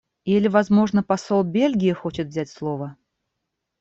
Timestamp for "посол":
1.03-1.43